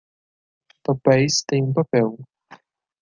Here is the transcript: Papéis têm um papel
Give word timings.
Papéis 0.83 1.43
têm 1.47 1.63
um 1.63 1.71
papel 1.73 2.17